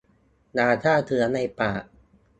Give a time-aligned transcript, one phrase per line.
[0.57, 1.83] ยาฆ่าเชื้อในปาก